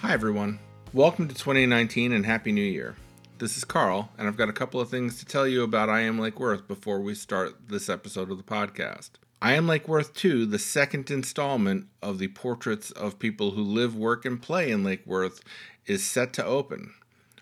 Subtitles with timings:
[0.00, 0.58] Hi, everyone.
[0.92, 2.96] Welcome to 2019 and Happy New Year.
[3.38, 6.00] This is Carl, and I've got a couple of things to tell you about I
[6.00, 9.12] Am Lake Worth before we start this episode of the podcast.
[9.40, 13.96] I Am Lake Worth 2, the second installment of the portraits of people who live,
[13.96, 15.40] work, and play in Lake Worth,
[15.86, 16.92] is set to open.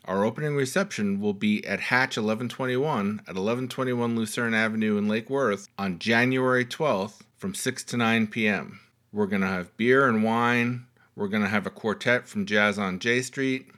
[0.04, 5.66] Our opening reception will be at Hatch 1121 at 1121 Lucerne Avenue in Lake Worth
[5.76, 8.78] on January 12th from 6 to 9 p.m.
[9.12, 10.86] We're going to have beer and wine.
[11.16, 13.70] We're going to have a quartet from Jazz on J Street.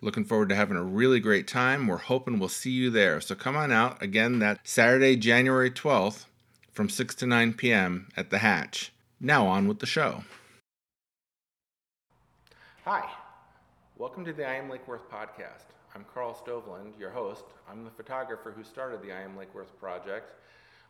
[0.00, 1.88] Looking forward to having a really great time.
[1.88, 3.20] We're hoping we'll see you there.
[3.20, 4.00] So come on out.
[4.00, 6.26] Again, that Saturday, January 12th
[6.72, 8.08] from 6 to 9 p.m.
[8.16, 8.92] at the Hatch.
[9.18, 10.22] Now on with the show.
[12.84, 13.10] Hi.
[13.98, 15.74] Welcome to the I Am Lake Worth podcast.
[15.96, 17.44] I'm Carl Stoveland, your host.
[17.68, 20.34] I'm the photographer who started the I Am Lake Worth project.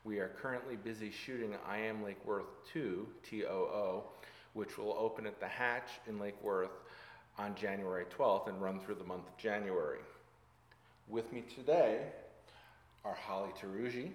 [0.05, 4.03] We are currently busy shooting I Am Lake Worth 2, TOO,
[4.55, 6.71] which will open at the Hatch in Lake Worth
[7.39, 9.99] on January 12th and run through the month of January.
[11.09, 12.07] With me today
[13.05, 14.11] are Holly Tarugi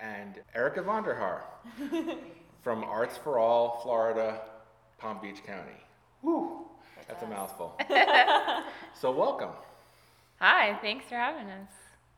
[0.00, 1.42] and Erica Vonderhaar
[2.62, 4.40] from Arts for All, Florida,
[4.98, 5.78] Palm Beach County.
[6.22, 6.66] Woo!
[7.06, 7.78] That's a mouthful.
[9.00, 9.50] so, welcome.
[10.40, 11.68] Hi, thanks for having us.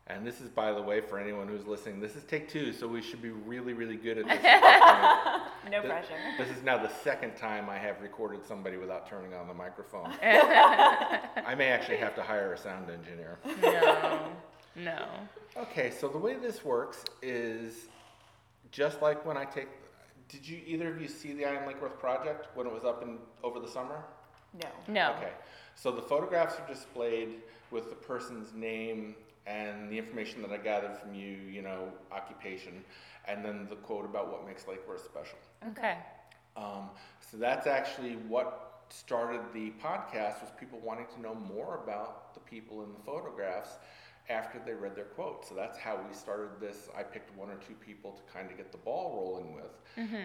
[0.09, 2.87] And this is, by the way, for anyone who's listening, this is take two, so
[2.87, 4.39] we should be really, really good at this.
[4.41, 5.71] at this.
[5.71, 6.13] No Th- pressure.
[6.37, 10.13] This is now the second time I have recorded somebody without turning on the microphone.
[10.23, 13.37] I may actually have to hire a sound engineer.
[13.61, 14.27] No,
[14.77, 15.05] no.
[15.57, 17.87] Okay, so the way this works is
[18.71, 19.67] just like when I take.
[20.29, 22.83] Did you either of you see the I Am Lake Worth project when it was
[22.85, 24.03] up in over the summer?
[24.63, 24.69] No.
[24.87, 25.13] No.
[25.17, 25.31] Okay,
[25.75, 29.15] so the photographs are displayed with the person's name
[29.47, 32.83] and the information that I gathered from you, you know, occupation,
[33.25, 35.37] and then the quote about what makes Lake Worth special.
[35.69, 35.97] Okay.
[36.55, 36.89] Um,
[37.31, 42.39] so that's actually what started the podcast was people wanting to know more about the
[42.41, 43.77] people in the photographs
[44.29, 45.47] after they read their quotes.
[45.47, 46.89] So that's how we started this.
[46.97, 49.71] I picked one or two people to kind of get the ball rolling with,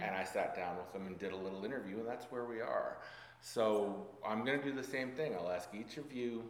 [0.02, 2.60] and I sat down with them and did a little interview, and that's where we
[2.60, 2.98] are.
[3.40, 5.34] So I'm going to do the same thing.
[5.34, 6.44] I'll ask each of you,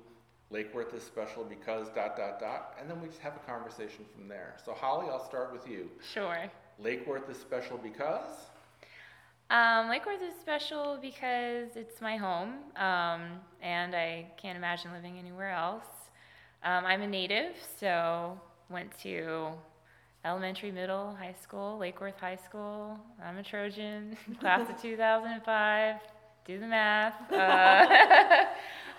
[0.52, 4.04] Lake Worth is special because dot dot dot, and then we just have a conversation
[4.14, 4.54] from there.
[4.64, 5.90] So Holly, I'll start with you.
[6.12, 6.50] Sure.
[6.78, 8.30] Lake Worth is special because.
[9.48, 15.18] Um, Lake Worth is special because it's my home, um, and I can't imagine living
[15.18, 15.84] anywhere else.
[16.64, 18.38] Um, I'm a native, so
[18.70, 19.48] went to
[20.24, 22.98] elementary, middle, high school, Lake Worth High School.
[23.24, 25.96] I'm a Trojan, class of 2005.
[26.46, 27.14] Do the math.
[27.32, 28.44] Uh,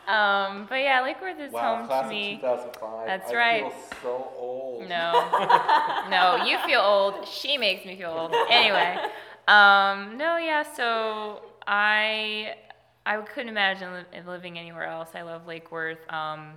[0.07, 2.33] um, but yeah, Lake Worth is Wow, home class to me.
[2.35, 3.07] of 2005.
[3.07, 3.63] That's I right.
[3.63, 4.89] feel so old.
[4.89, 5.11] No,
[6.09, 7.27] no, you feel old.
[7.27, 8.33] She makes me feel old.
[8.49, 8.97] Anyway,
[9.47, 10.63] um, no, yeah.
[10.75, 12.55] So I,
[13.05, 15.09] I couldn't imagine li- living anywhere else.
[15.15, 15.99] I love Lake Worth.
[16.11, 16.53] Um,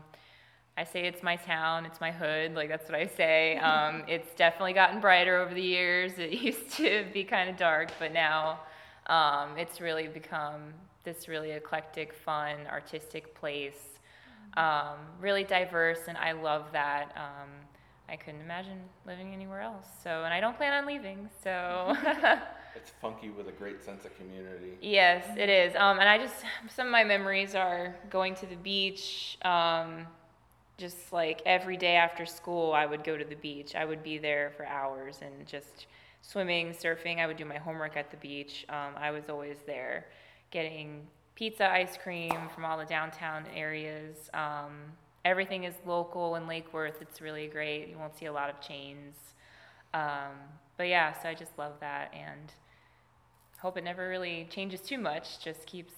[0.78, 1.86] I say it's my town.
[1.86, 2.54] It's my hood.
[2.54, 3.58] Like that's what I say.
[3.62, 6.12] Um, it's definitely gotten brighter over the years.
[6.18, 8.60] It used to be kind of dark, but now
[9.06, 10.74] um, it's really become
[11.06, 13.98] this really eclectic, fun, artistic place.
[14.56, 17.12] Um, really diverse, and I love that.
[17.16, 17.48] Um,
[18.08, 19.86] I couldn't imagine living anywhere else.
[20.02, 21.28] So, and I don't plan on leaving.
[21.42, 21.96] So,
[22.76, 24.72] It's funky with a great sense of community.
[24.82, 25.74] yes, it is.
[25.76, 26.34] Um, and I just
[26.68, 29.38] some of my memories are going to the beach.
[29.42, 30.06] Um,
[30.76, 33.74] just like every day after school, I would go to the beach.
[33.74, 35.86] I would be there for hours and just
[36.20, 37.18] swimming, surfing.
[37.18, 38.66] I would do my homework at the beach.
[38.68, 40.06] Um, I was always there,
[40.60, 44.30] getting pizza, ice cream from all the downtown areas.
[44.32, 44.72] Um,
[45.22, 47.02] everything is local in Lake Worth.
[47.02, 47.88] It's really great.
[47.90, 49.16] You won't see a lot of chains.
[49.92, 50.32] Um,
[50.78, 52.50] but yeah, so I just love that and
[53.58, 55.44] hope it never really changes too much.
[55.44, 55.92] Just keeps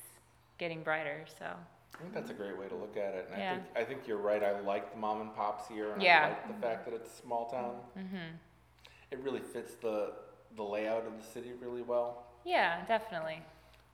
[0.59, 1.25] getting brighter.
[1.39, 3.29] So I think that's a great way to look at it.
[3.33, 3.53] And Yeah.
[3.53, 4.43] I think I think you're right.
[4.43, 6.25] I like the mom and pops here, and Yeah.
[6.25, 7.77] I like the fact that it's a small town.
[7.97, 8.35] Mm-hmm.
[9.13, 10.15] It really fits the
[10.57, 12.25] the layout of the city really well.
[12.45, 13.41] yeah, definitely.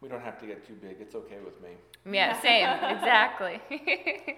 [0.04, 0.96] We don't have to get too big.
[1.00, 1.70] It's okay with me.
[2.14, 3.58] Yeah, same, exactly.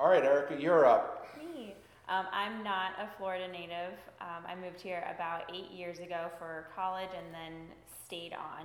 [0.00, 1.26] All right, Erica, you're up.
[1.36, 1.74] Me.
[2.08, 3.94] Um, I'm not a Florida native.
[4.20, 7.52] Um, I moved here about eight years ago for college and then
[8.06, 8.64] stayed on.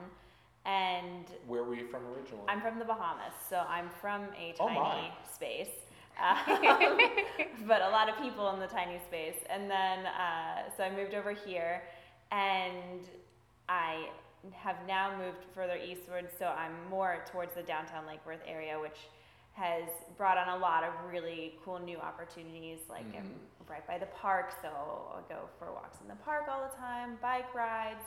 [0.72, 2.44] And Where were you from originally?
[2.48, 5.10] I'm from the Bahamas, so I'm from a Oh, tiny my.
[5.34, 5.70] space.
[6.22, 7.00] Um,
[7.68, 9.38] but a lot of people in the tiny space.
[9.50, 11.82] And then, uh, so I moved over here,
[12.32, 13.10] and
[13.70, 14.10] I
[14.54, 18.98] have now moved further eastward, so I'm more towards the downtown Lake Worth area, which
[19.54, 19.84] has
[20.18, 22.80] brought on a lot of really cool new opportunities.
[22.90, 23.70] Like I'm Mhm.
[23.70, 27.18] right by the park, so I'll go for walks in the park all the time,
[27.22, 28.04] bike rides.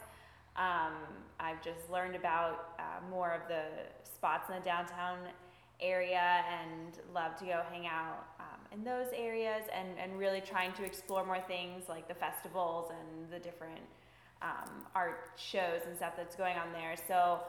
[0.56, 0.94] Um,
[1.38, 3.64] I've just learned about uh, more of the
[4.04, 5.18] spots in the downtown
[5.80, 10.72] area and love to go hang out um, in those areas and, and really trying
[10.74, 13.80] to explore more things like the festivals and the different
[14.42, 16.94] um, art shows and stuff that's going on there.
[17.08, 17.40] So,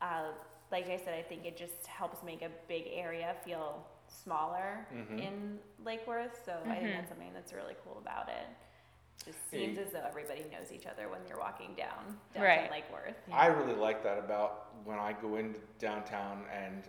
[0.00, 0.28] uh,
[0.70, 5.20] like I said, I think it just helps make a big area feel smaller Mhm.
[5.20, 6.44] in Lake Worth.
[6.44, 6.92] So I think Mhm.
[6.94, 8.46] that's something that's really cool about it.
[9.24, 12.70] Just seems as though everybody knows each other when you're walking down downtown Right.
[12.70, 13.16] Lake Worth.
[13.32, 16.84] I really like that about when I go into downtown and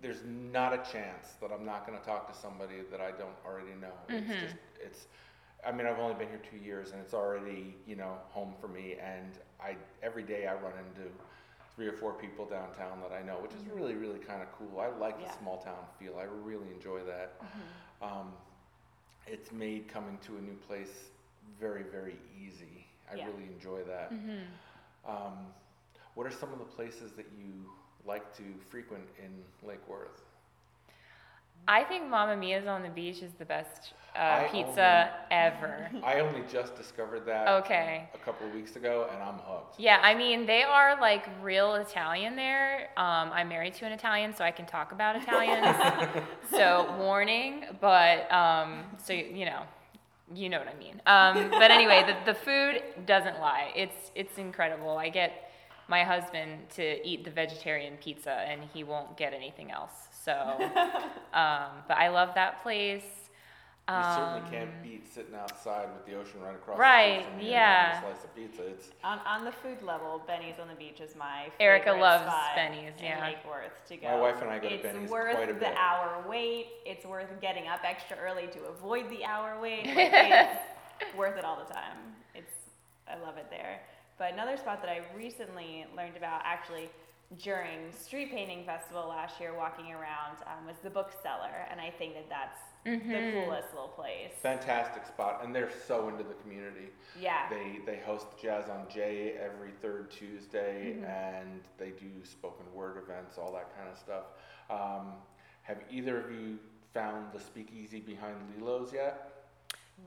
[0.00, 3.36] there's not a chance that I'm not going to talk to somebody that I don't
[3.44, 3.92] already know.
[4.08, 4.40] It's Mhm.
[4.40, 5.06] just, it's,
[5.66, 8.68] I mean, I've only been here two years and it's already, you know, home for
[8.68, 8.96] me.
[9.00, 11.08] And I, every day I run into
[11.76, 14.80] three or four people downtown that I know, which is really, really kind of cool.
[14.80, 15.28] I like Yeah.
[15.28, 16.18] the small town feel.
[16.18, 17.40] I really enjoy that.
[18.02, 18.32] Um,
[19.26, 21.10] it's made coming to a new place
[21.60, 22.86] very, very easy.
[23.10, 23.26] I Yeah.
[23.28, 24.10] really enjoy that.
[24.12, 24.44] Mhm.
[25.04, 25.54] Um,
[26.14, 27.70] what are some of the places that you
[28.04, 30.22] like to frequent in Lake Worth?
[31.68, 35.88] I think Mamma Mia's on the beach is the best uh, pizza ever.
[36.04, 38.08] I only just discovered that Okay.
[38.14, 39.78] a couple of weeks ago, and I'm hooked.
[39.78, 42.90] Yeah, I mean, they are like real Italian there.
[42.96, 45.76] Um, I'm married to an Italian, so I can talk about Italians.
[46.50, 49.62] so, warning, but, um, so, you know,
[50.34, 51.00] you know what I mean.
[51.06, 53.70] Um, but anyway, the, the food doesn't lie.
[53.76, 54.98] It's, it's incredible.
[54.98, 55.51] I get
[55.92, 56.50] my husband
[56.80, 59.92] to eat the vegetarian pizza, and he won't get anything else.
[60.24, 60.32] So,
[61.42, 63.04] um, but I love that place.
[63.88, 67.30] You certainly Um, can't beat sitting outside with the ocean right across Right, the street
[67.30, 67.98] from you and yeah.
[67.98, 68.62] a slice of pizza.
[68.68, 71.64] It's On, on the food level, Benny's on the beach is my favorite.
[71.64, 73.26] Erica loves spot Benny's, in yeah.
[73.26, 74.06] Lake Worth to go.
[74.08, 76.66] My wife and I go to it's Benny's worth quite a bit the hour wait.
[76.86, 79.86] It's worth getting up extra early to avoid the hour wait.
[79.86, 79.96] Like,
[81.00, 81.98] it's worth it all the time.
[82.34, 82.52] It's
[83.08, 83.80] I love it there.
[84.22, 86.88] But another spot that I recently learned about, actually
[87.42, 92.14] during Street Painting Festival last year, walking around, um, was the Bookseller, and I think
[92.14, 93.32] that that's the Mhm.
[93.46, 94.30] coolest little place.
[94.40, 96.92] fantastic spot, and they're so into the community.
[97.18, 97.48] Yeah.
[97.48, 101.04] They they host Jazz on J every third Tuesday, Mm-hmm.
[101.04, 104.26] and they do spoken word events, all that kind of stuff.
[104.70, 105.20] Um,
[105.62, 106.60] have either of you
[106.94, 109.31] found the speakeasy behind Lilo's yet?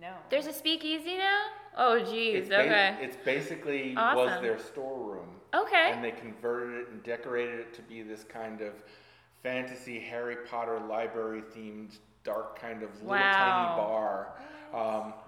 [0.02, 0.14] No.
[0.30, 1.44] There's a speakeasy now?
[1.78, 2.36] Oh, geez.
[2.42, 2.98] It's ba- okay.
[3.02, 4.44] it's basically was Awesome.
[4.44, 5.92] their storeroom, Okay.
[5.92, 8.74] and they converted it and decorated it to be this kind of
[9.44, 13.32] fantasy Harry Potter library themed dark kind of little Wow.
[13.34, 14.28] tiny bar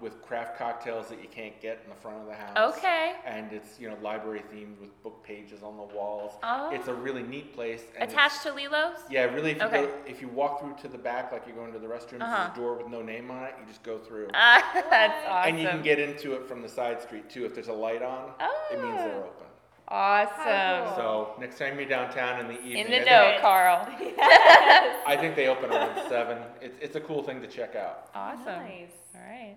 [0.08, 2.74] with craft cocktails that you can't get in the front of the house.
[2.76, 3.12] Okay.
[3.26, 6.32] And it's you know library themed with book pages on the walls.
[6.42, 6.70] Oh.
[6.72, 7.82] It's a really neat place.
[7.98, 8.98] and Attached to Lilo's?
[9.10, 9.50] Yeah, really.
[9.52, 9.82] If you Okay.
[9.86, 12.36] go, if you walk through to the back like you're going to the restroom, Uh-huh.
[12.46, 13.54] there's a door with no name on it.
[13.60, 14.28] You just go through.
[14.34, 15.48] Ah, that's awesome.
[15.54, 17.44] And you can get into it from the side street too.
[17.44, 18.68] If there's a light on, oh.
[18.72, 19.18] it means they're Oh.
[19.30, 19.46] open.
[19.88, 20.94] awesome.
[20.96, 23.88] So next time you're downtown in the evening, In the I, know, think, Carl.
[25.06, 26.38] I think they open around seven.
[26.60, 28.08] It's it's a cool thing to check out.
[28.14, 28.44] Awesome.
[28.44, 28.90] Nice.
[29.14, 29.56] All right.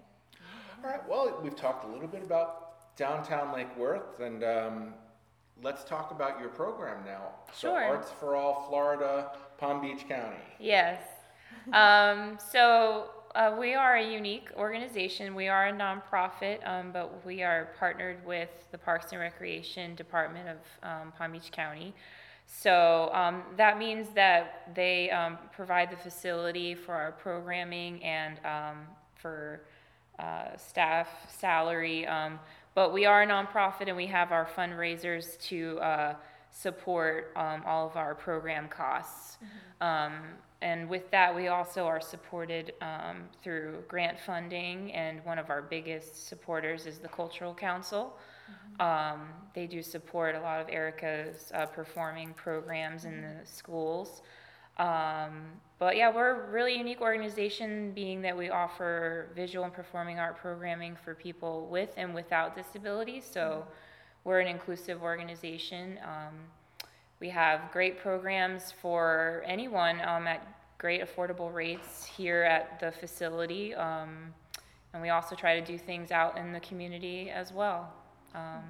[0.84, 1.08] All right.
[1.08, 4.94] Well, we've talked a little bit about downtown Lake Worth, and um,
[5.62, 7.36] let's talk about your program now.
[7.56, 7.80] Sure.
[7.80, 10.38] So Arts for All Florida, Palm Beach County.
[10.60, 11.04] Yes.
[11.72, 15.36] Um, so uh, we are a unique organization.
[15.36, 20.50] We are a nonprofit, um, but we are partnered with the Parks and Recreation Department
[20.50, 21.94] of um, Palm Beach County.
[22.48, 28.88] So um, that means that they um, provide the facility for our programming and um,
[29.14, 29.62] for
[30.20, 32.06] uh, staff salary.
[32.08, 32.40] Um,
[32.74, 36.16] but we are a nonprofit and we have our fundraisers to uh,
[36.52, 39.38] support um, all of our program costs.
[39.82, 40.14] Um,
[40.62, 45.64] and with that, we also are supported um, through grant funding, and one of our
[45.64, 48.16] biggest supporters is the Cultural Council.
[48.80, 54.22] Um, they do support a lot of Erica's uh, performing programs in the schools.
[54.82, 55.44] Um,
[55.78, 60.38] but yeah, we're a really unique organization, being that we offer visual and performing art
[60.38, 63.24] programming for people with and without disabilities.
[63.32, 63.66] So
[64.24, 66.00] we're an inclusive organization.
[66.04, 66.34] Um,
[67.20, 70.42] we have great programs for anyone um, at
[70.80, 73.76] great affordable rates here at the facility.
[73.76, 74.34] Um,
[74.94, 77.94] and we also try to do things out in the community as well.
[78.34, 78.64] Um,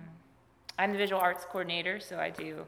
[0.77, 2.65] I'm the visual arts coordinator, so I do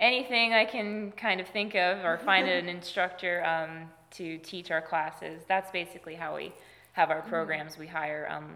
[0.00, 4.80] anything I can kind of think of or find an instructor um, to teach our
[4.82, 5.42] classes.
[5.46, 6.52] That's basically how we
[6.94, 7.78] have our programs.
[7.78, 8.54] We hire um,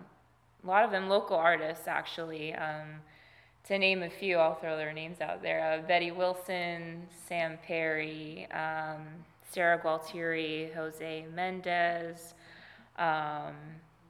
[0.65, 2.55] a lot of them local artists, actually.
[2.55, 3.01] Um,
[3.69, 8.47] to name a few, I'll throw their names out there uh, Betty Wilson, Sam Perry,
[8.51, 9.01] um,
[9.51, 12.35] Sarah Gualtieri, Jose Mendez,
[12.99, 13.55] um,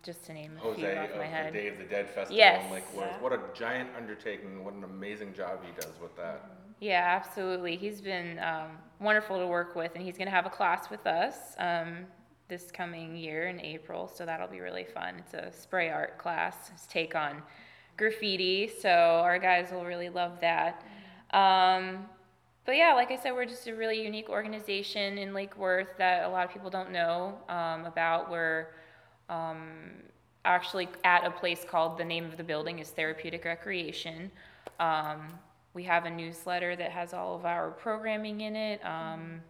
[0.03, 1.53] just to name a Jose few of off my the head.
[1.53, 2.65] Day of the Dead Festival Yes.
[2.67, 3.21] in Lake Worth.
[3.21, 4.65] What a giant undertaking.
[4.65, 6.51] What an amazing job he does with that.
[6.85, 7.77] Yeah, absolutely.
[7.77, 11.07] He's been um, wonderful to work with, and he's going to have a class with
[11.07, 12.01] us um,
[12.49, 15.15] this coming year in April, so that'll be really fun.
[15.19, 17.41] It's a spray art class, his take on
[17.97, 20.85] graffiti, so our guys will really love that.
[21.31, 22.05] Um,
[22.67, 26.25] but yeah, like I said, we're just a really unique organization in Lake Worth that
[26.25, 28.31] a lot of people don't know um, about.
[28.31, 28.67] We're
[29.31, 29.71] um,
[30.45, 34.31] actually at a place called the name of the building is Therapeutic Recreation.
[34.79, 35.39] Um,
[35.75, 39.43] we have a newsletter that has all of our programming in it, um,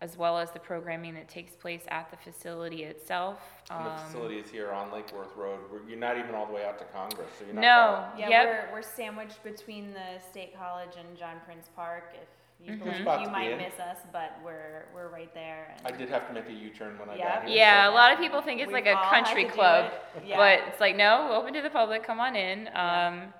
[0.00, 3.38] as well as the programming that takes place at the facility itself.
[3.70, 5.60] And the Um, facility is here on Lake Worth Road.
[5.70, 7.68] We're- You're not even all the way out to Congress, so you're not No.
[8.10, 8.12] far.
[8.18, 8.46] Yeah, Yep.
[8.46, 12.12] we're, we're sandwiched between the State College and John Prince Park.
[12.14, 12.28] If
[12.66, 12.78] you Mhm.
[12.80, 13.58] believe Spot to you be might in.
[13.58, 15.74] miss us, but we're we're right there.
[15.78, 17.34] And I did have to make a U-turn when I Yeah.
[17.36, 17.56] got here.
[17.56, 19.54] Yeah, a lot of people think it's We've like a all had country to do
[19.54, 20.24] club, it.
[20.24, 20.36] Yeah.
[20.36, 22.02] but it's like no, open to the public.
[22.02, 22.68] Come on in.
[22.74, 23.32] Um,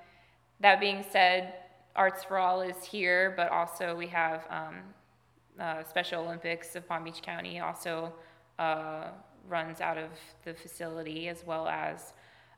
[0.60, 1.54] that being said,
[1.96, 4.76] Arts for All is here, but also we have um,
[5.60, 8.12] uh, Special Olympics of Palm Beach County also
[8.58, 9.08] uh,
[9.48, 10.10] runs out of
[10.44, 12.14] the facility, as well as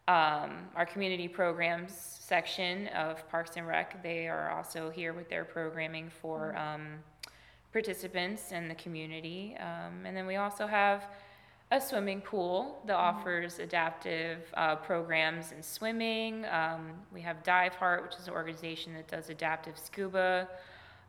[0.09, 4.03] um, our community programs section of Parks and Rec.
[4.03, 7.01] They are also here with their programming for um,
[7.73, 9.55] participants and the community.
[9.61, 11.09] Um, and then we also have
[11.73, 16.45] a swimming pool that offers adaptive uh, programs in swimming.
[16.47, 20.49] Um, we have Diveheart, which is an organization that does adaptive scuba.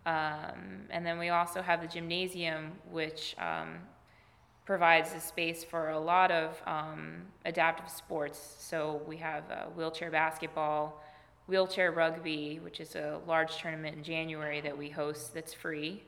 [0.08, 3.76] Um, and then we also have the gymnasium, which um,
[4.66, 8.56] provides a space for a lot of um, adaptive sports.
[8.58, 11.04] So we have uh, wheelchair basketball,
[11.46, 16.04] wheelchair rugby, which is a large tournament in January that we host that's free.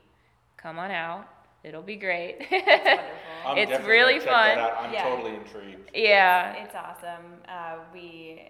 [0.58, 1.28] Come on out.
[1.64, 2.38] It'll be great.
[2.50, 3.76] It's wonderful.
[3.76, 4.86] It's really gonna check that fun.
[4.86, 5.04] I'm Yeah.
[5.10, 5.90] totally intrigued.
[5.96, 6.54] yeah.
[6.64, 7.42] It's awesome.
[7.48, 8.50] Uh, we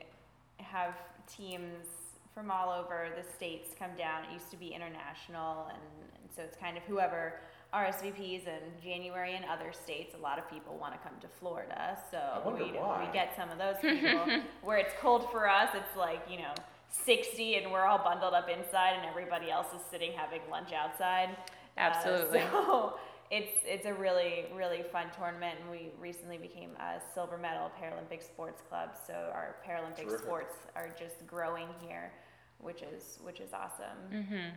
[0.57, 0.93] have
[1.27, 1.85] teams
[2.33, 4.23] from all over the states come down.
[4.25, 5.77] It used to be international, and,
[6.21, 7.39] and so it's kind of whoever
[7.73, 10.15] RSVPs in January in other states.
[10.15, 13.57] A lot of people want to come to Florida, so we, we get some of
[13.57, 14.41] those people.
[14.63, 16.53] Where it's cold for us, it's like you know.
[16.91, 21.29] 60 and we're all bundled up inside and everybody else is sitting having lunch outside.
[21.77, 22.41] Uh, Absolutely.
[22.51, 22.93] so
[23.31, 28.23] it's it's a really really fun tournament, and we recently became a silver medal Paralympic
[28.23, 28.89] Sports Club.
[29.05, 30.19] So our Paralympic Terrific.
[30.19, 32.11] sports are just growing here,
[32.59, 33.97] which is which is awesome.
[34.11, 34.49] Mm-hmm.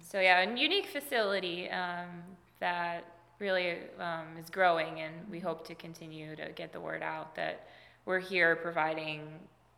[0.00, 2.22] So yeah, a unique facility um,
[2.60, 3.04] that
[3.38, 7.68] really um, is growing, and we hope to continue to get the word out that
[8.04, 9.22] we're here providing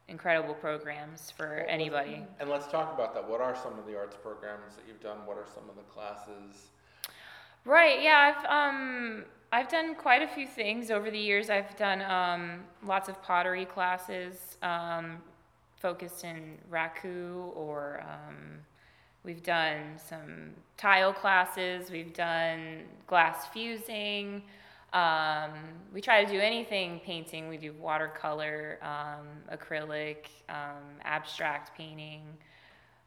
[0.09, 2.23] incredible programs for anybody.
[2.41, 3.29] And let's talk about that.
[3.29, 5.19] What are some of the arts programs that you've done?
[5.27, 6.69] What are some of the classes?
[7.65, 8.03] Right.
[8.03, 8.35] Yeah.
[8.35, 11.49] I've um I've done quite a few things over the years.
[11.49, 15.23] I've done um, lots of pottery classes, um,
[15.81, 18.59] focused in raku, or um,
[19.25, 21.91] we've done some tile classes.
[21.91, 24.43] We've done glass fusing.
[24.93, 25.51] Um,
[25.93, 27.49] we try to do anything painting.
[27.49, 29.27] We do watercolor, um,
[29.57, 32.23] acrylic, um, abstract painting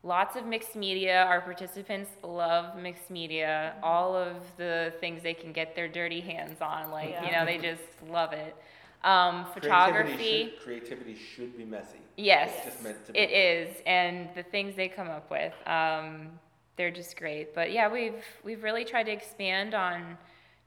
[0.03, 1.23] lots of mixed media.
[1.23, 3.75] Our participants love mixed media.
[3.83, 7.57] All of the things they can get their dirty hands on, like you know, they
[7.57, 8.55] just love it.
[9.03, 11.97] Um, Creativity photography, should, creativity should be messy.
[12.17, 13.17] yes, It's just meant to be.
[13.19, 16.27] it is, and the things they come up with, um,
[16.75, 17.55] they're just great.
[17.55, 20.17] But yeah, we've we've really tried to expand on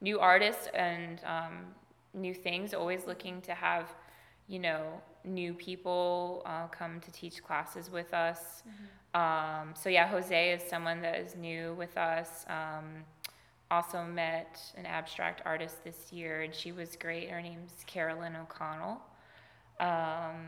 [0.04, 1.54] new artists and um,
[2.12, 2.74] new things.
[2.74, 3.86] Always looking to have,
[4.52, 4.82] you know,
[5.24, 8.62] new people uh, come to teach classes with us.
[9.14, 12.44] Um, so yeah, Jose is someone that is new with us.
[12.48, 13.04] Um,
[13.70, 17.30] also met an abstract artist this year, and she was great.
[17.30, 19.00] Her name's Carolyn O'Connell.
[19.80, 20.38] Um,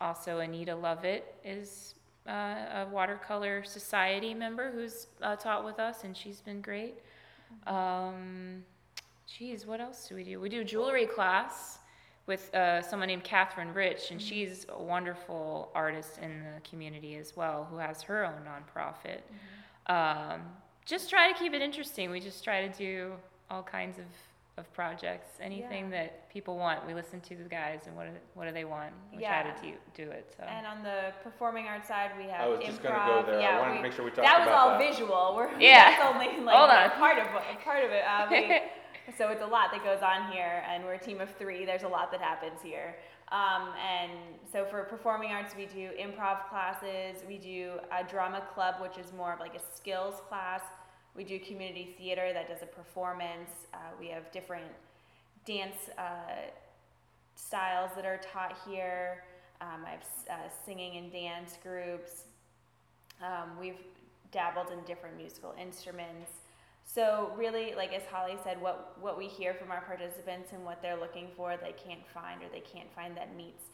[0.00, 1.94] also, Anita Lovett is
[2.28, 6.94] uh, a watercolor society member who's uh, taught with us, and she's been great.
[7.66, 8.62] Um,
[9.38, 10.40] geez, what else do we do?
[10.40, 11.78] We do jewelry class
[12.26, 17.36] with uh, someone named Catherine Rich, and she's a wonderful artist in the community as
[17.36, 19.20] well, who has her own nonprofit.
[19.92, 20.42] Um,
[20.84, 22.10] just try to keep it interesting.
[22.10, 23.12] We just try to do
[23.50, 24.04] all kinds of,
[24.56, 25.90] of projects, anything Yeah.
[26.02, 26.86] that people want.
[26.86, 28.92] We listen to the guys and what do, what do they want.
[29.12, 29.42] We Yeah.
[29.42, 29.72] try to do,
[30.04, 30.32] do it.
[30.36, 30.44] So.
[30.44, 32.66] And on the performing arts side, we have I was improv.
[32.66, 33.38] just gonna go there.
[33.40, 34.78] I Yeah, wanted to make sure we talked that was all that.
[34.78, 35.32] visual.
[35.36, 35.90] We're, Yeah.
[35.90, 36.90] that's only like Hold on.
[36.92, 37.26] part of
[37.64, 38.04] part of it.
[38.04, 38.60] Uh, we,
[39.20, 41.66] so it's a lot that goes on here, and we're a team of three.
[41.66, 42.96] There's a lot that happens here.
[43.30, 44.12] Um, and
[44.50, 47.22] so for performing arts, we do improv classes.
[47.28, 50.62] We do a drama club, which is more of like a skills class.
[51.14, 53.50] We do community theater that does a performance.
[53.74, 54.64] Uh, we have different
[55.44, 56.48] dance uh,
[57.34, 59.24] styles that are taught here.
[59.60, 62.24] Um, I have uh, singing and dance groups.
[63.20, 63.84] Um, we've
[64.32, 66.39] dabbled in different musical instruments.
[66.84, 70.82] So really, like as Holly said, what what we hear from our participants and what
[70.82, 73.64] they're looking for, they can't find or they can't find that meets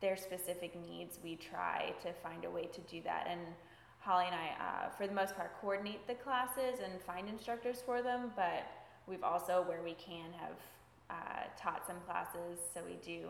[0.00, 1.18] their specific needs.
[1.22, 3.40] We try to find a way to do that, and
[4.00, 8.02] Holly and I, uh, for the most part, coordinate the classes and find instructors for
[8.02, 8.32] them.
[8.34, 8.66] But
[9.06, 10.58] we've also, where we can, have
[11.10, 12.58] uh, taught some classes.
[12.72, 13.28] So we do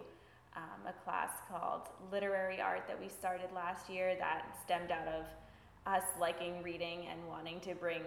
[0.56, 5.24] um, a class called Literary Art that we started last year that stemmed out of
[5.86, 8.02] us liking reading and wanting to bring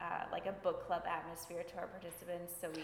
[0.00, 2.52] uh, like a book club atmosphere to our participants.
[2.60, 2.82] So we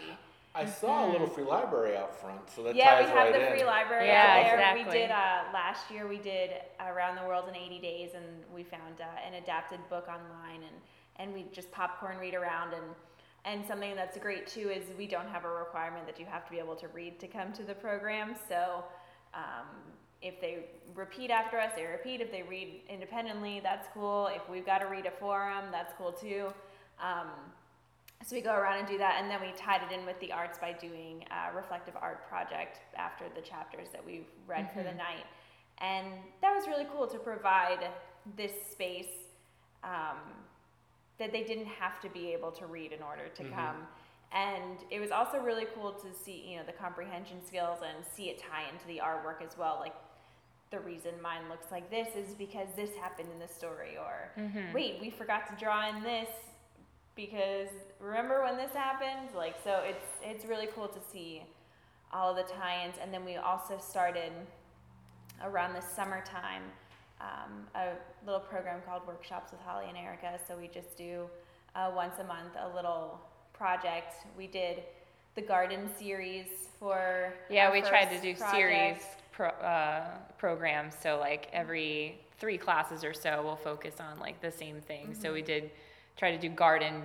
[0.55, 3.33] I saw a little free library out front, so that yeah, ties we have right
[3.33, 3.53] the in.
[3.53, 4.55] free library Yeah, out there.
[4.55, 4.85] exactly.
[4.85, 6.07] We did uh, last year.
[6.09, 10.07] We did Around the World in 80 Days, and we found uh, an adapted book
[10.09, 10.77] online, and
[11.17, 12.85] and we just popcorn read around and.
[13.47, 16.51] And something that's great too is we don't have a requirement that you have to
[16.51, 18.35] be able to read to come to the program.
[18.49, 18.85] So
[19.35, 19.67] um,
[20.23, 22.23] if they repeat after us, they repeat.
[22.23, 24.29] If they read independently, that's cool.
[24.29, 26.55] If we've got to read a forum, that's cool too.
[27.03, 27.29] Um,
[28.25, 30.33] so we go around and do that, and then we tied it in with the
[30.33, 34.93] arts by doing a reflective art project after the chapters that we've read for the
[34.93, 35.27] night,
[35.79, 36.07] and
[36.41, 37.91] that was really cool to provide
[38.37, 39.13] this space
[39.83, 40.17] um,
[41.19, 43.77] that they didn't have to be able to read in order to come.
[44.33, 48.31] And it was also really cool to see, you know, the comprehension skills and see
[48.31, 49.77] it tie into the artwork as well.
[49.79, 49.95] Like
[50.71, 54.31] the reason mine looks like this is because this happened in the story, or
[54.73, 56.29] wait, we forgot to draw in this
[57.17, 57.69] because
[58.01, 59.35] remember when this happened?
[59.37, 61.43] Like so it's it's really cool to see
[62.13, 64.33] all of the tie-ins and then we also started
[65.43, 66.63] around the summertime
[67.21, 67.91] um, a
[68.25, 70.39] little program called Workshops with Holly and Erica.
[70.47, 71.27] So we just do
[71.75, 73.21] uh, once a month a little
[73.53, 74.15] project.
[74.37, 74.83] We did
[75.35, 76.47] the garden series
[76.79, 78.55] for Yeah, we tried to do project.
[78.55, 80.07] series pro, uh,
[80.39, 80.95] programs.
[81.01, 85.15] So like every three classes or so, we'll focus on like the same thing.
[85.15, 85.71] So we did
[86.17, 87.03] try to do garden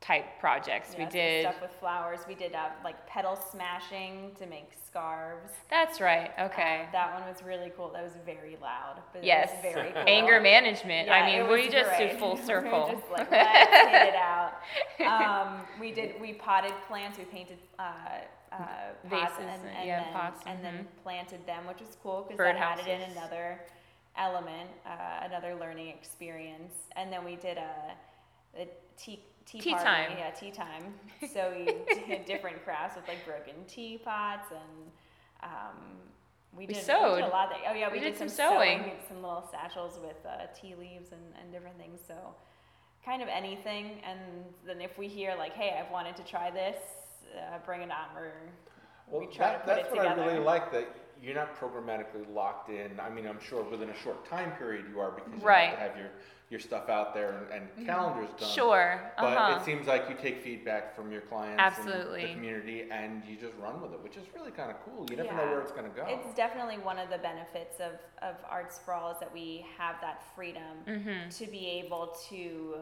[0.00, 0.90] type projects.
[0.92, 1.42] Yeah, we did.
[1.44, 2.20] stuff with flowers.
[2.28, 5.52] We did uh, like petal smashing to make scarves.
[5.70, 6.30] That's right.
[6.38, 6.82] Okay.
[6.82, 7.90] Um, that one was really cool.
[7.92, 9.50] That was very loud, but yes.
[9.62, 10.04] very cool.
[10.06, 11.08] Anger management.
[11.08, 12.10] Yeah, I mean, we just great.
[12.10, 12.88] did full We circle.
[12.92, 14.52] just like, let's hit it out.
[15.00, 16.20] Um, we did.
[16.20, 17.18] We potted plants.
[17.18, 17.82] We painted uh,
[18.52, 18.56] uh,
[19.08, 21.02] pots Vases and, and- yeah, then, pots, and then mhm.
[21.02, 23.60] planted them, which was cool because that added in another
[24.16, 26.74] element, uh, another learning experience.
[26.96, 27.92] And then we did a,
[28.58, 29.20] a tea.
[29.46, 29.84] Tea, Tea party.
[29.84, 30.10] time.
[30.18, 30.92] yeah, tea time.
[31.32, 31.66] So we
[32.08, 34.90] did different crafts with like broken teapots and
[35.44, 35.76] um,
[36.52, 36.96] we We did, sewed.
[37.16, 37.52] We did a lot.
[37.52, 38.80] Of, oh yeah, we, We did some sewing.
[38.80, 38.92] sewing.
[39.06, 42.00] Some little satchels with uh, tea leaves and, and different things.
[42.04, 42.14] So
[43.04, 44.00] kind of anything.
[44.04, 44.18] And
[44.66, 46.78] then if we hear like, hey, I've wanted to try this,
[47.38, 48.16] uh, bring it on.
[48.20, 48.32] Or
[49.06, 50.22] Well, we try that, to put that's it what together.
[50.22, 50.88] I really like that
[51.22, 52.98] you're not programmatically locked in.
[52.98, 55.68] I mean, I'm sure within a short time period you are because you Right.
[55.68, 56.10] have to have your,
[56.48, 58.48] your stuff out there and, and calendars done.
[58.48, 59.00] Sure.
[59.18, 59.58] But Uh-huh.
[59.60, 62.20] it seems like you take feedback from your clients Absolutely.
[62.22, 65.06] and the community and you just run with it, which is really kind of cool.
[65.10, 66.04] You never know where it's going to go.
[66.08, 69.96] It's definitely one of the benefits of, of Arts for All is that we have
[70.00, 71.28] that freedom Mm-hmm.
[71.30, 72.76] to be able to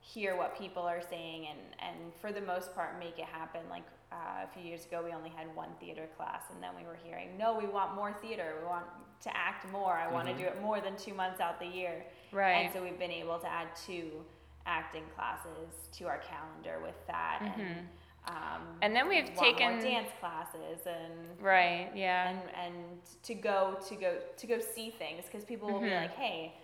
[0.00, 3.62] hear what people are saying and, and for the most part make it happen.
[3.68, 6.84] Like uh, a few years ago, we only had one theater class, and then we
[6.86, 8.54] were hearing, no, we want more theater.
[8.62, 8.86] We want
[9.22, 9.92] to act more.
[9.94, 12.04] I want to do it more than two months out the year.
[12.32, 12.64] Right.
[12.64, 14.24] And so we've been able to add two
[14.66, 17.38] acting classes to our calendar with that.
[17.40, 17.86] And, Mhm.
[18.34, 21.90] um, And then we've taken- dance classes and Right.
[21.94, 22.28] Yeah.
[22.30, 26.02] and and to go to go to go see things because people will be Mhm.
[26.02, 26.54] like, "Hey,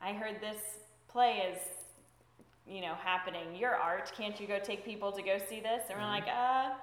[0.00, 0.78] I heard this
[1.08, 1.58] play is,
[2.66, 3.54] you know, happening.
[3.56, 4.10] Your art.
[4.16, 6.10] Can't you go take people to go see this?" And we're Mhm.
[6.20, 6.74] like, "Uh,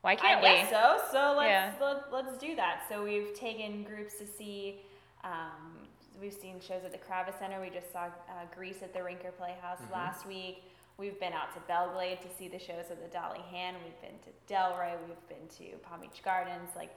[0.00, 0.56] Why can't I we?
[0.62, 1.04] guess so.
[1.12, 1.86] So let's Yeah.
[1.86, 4.80] let, let's do that." So we've taken groups to see.
[5.22, 5.86] Um,
[6.20, 7.60] we've seen shows at the Kravis Center.
[7.60, 8.10] We just saw uh,
[8.54, 9.92] Grease at the Rinker Playhouse Mhm.
[9.92, 10.62] last week.
[10.98, 13.76] We've been out to Belle Glade to see the shows at the Dolly Hand.
[13.84, 14.96] We've been to Delray.
[15.06, 16.74] We've been to Palm Beach Gardens.
[16.74, 16.90] Like,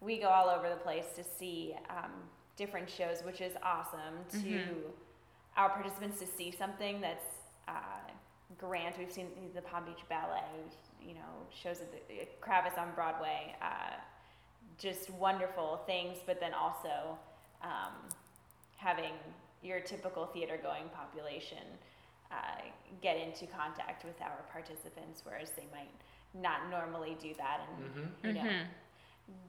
[0.00, 4.36] we go all over the place to see um, different shows, which is awesome to
[4.38, 4.92] Mhm.
[5.56, 7.26] our participants to see something that's
[7.68, 8.10] uh,
[8.58, 8.94] grand.
[8.98, 10.42] We've seen the Palm Beach Ballet,
[11.00, 13.56] you know, shows at the uh, Kravis on Broadway.
[13.62, 13.94] Uh,
[14.78, 17.16] just wonderful things, but then also
[17.62, 17.94] um,
[18.84, 19.12] having
[19.62, 21.64] your typical theater going population
[22.30, 22.36] uh,
[23.00, 25.90] get into contact with our participants, whereas they might
[26.34, 28.26] not normally do that, and Mhm.
[28.26, 28.66] you know, Mhm.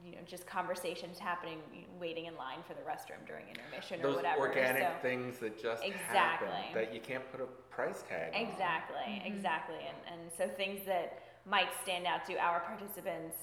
[0.04, 1.60] you know, just conversations happening,
[1.98, 4.38] waiting in line for the restroom during intermission or Those whatever.
[4.40, 6.48] organic so, things that just Exactly.
[6.48, 8.40] happen that you can't put a price tag on.
[8.40, 9.26] Exactly, Mhm.
[9.26, 9.84] exactly.
[9.86, 13.36] And, and so things that might stand out to our participants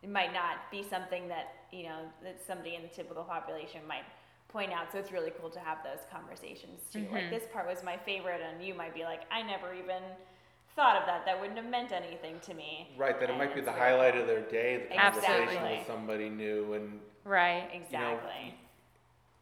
[0.00, 4.04] it might not be something that, you know, that somebody in the typical population might
[4.48, 4.90] point out.
[4.92, 7.00] So it's really cool to have those conversations too.
[7.00, 7.14] Mm-hmm.
[7.14, 10.02] Like this part was my favorite, and you might be like, I never even
[10.74, 11.24] thought of that.
[11.26, 12.88] That wouldn't have meant anything to me.
[12.96, 14.22] Right, that it might be the highlight cool.
[14.22, 15.78] of their day, the conversation Exactly.
[15.78, 17.68] with somebody new, and Right.
[17.74, 18.54] Exactly.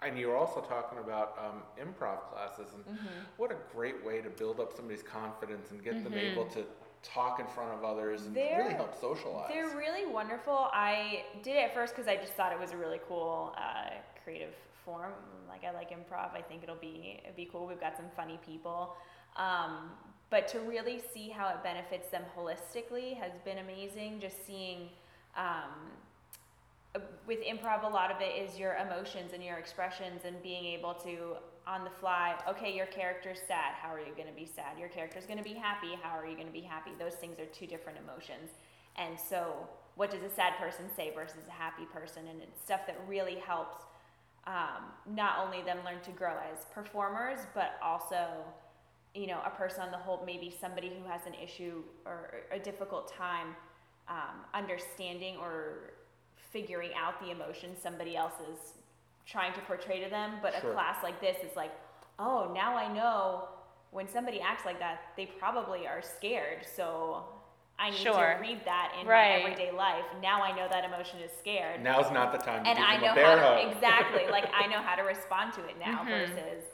[0.02, 3.06] and you were also talking about um, improv classes, and Mm-hmm.
[3.36, 6.64] what a great way to build up somebody's confidence and get them able to
[7.02, 9.50] talk in front of others and really They're- help socialize.
[9.52, 10.68] They're really wonderful.
[10.72, 13.90] I did it at first because I just thought it was a really cool uh,
[14.24, 14.54] creative
[15.48, 16.34] Like I like improv.
[16.34, 17.66] I think it'll be it'd be cool.
[17.66, 18.96] We've got some funny people.
[19.36, 19.90] Um,
[20.28, 24.20] but to really see how it benefits them holistically has been amazing.
[24.20, 24.88] Just seeing
[25.36, 25.92] um,
[27.26, 30.94] with improv, a lot of it is your emotions and your expressions and being able
[30.94, 32.34] to on the fly.
[32.48, 33.74] Okay, your character's sad.
[33.80, 34.78] How are you going to be sad?
[34.78, 35.98] Your character's going to be happy.
[36.00, 36.92] How are you going to be happy?
[36.98, 38.50] Those things are two different emotions.
[38.96, 42.28] And so, what does a sad person say versus a happy person?
[42.28, 43.84] And it's stuff that really helps
[44.46, 48.28] um, not only them learn to grow as performers, but also,
[49.14, 52.58] you know, a person on the whole, maybe somebody who has an issue or a
[52.58, 53.56] difficult time
[54.08, 55.90] um, understanding or
[56.52, 58.74] figuring out the emotion somebody else is
[59.26, 60.34] trying to portray to them.
[60.40, 60.70] But Sure.
[60.70, 61.72] a class like this is like,
[62.18, 63.48] oh, now I know
[63.90, 66.64] when somebody acts like that, they probably are scared.
[66.76, 67.24] So
[67.78, 68.34] I need Sure.
[68.34, 69.42] to read that in Right.
[69.44, 70.04] my everyday life.
[70.22, 72.96] Now I know that emotion is scared Now's not the time to and give I
[72.96, 73.60] know a bear how hug.
[73.60, 76.08] to, exactly like I know how to respond to it now Mhm.
[76.10, 76.64] versus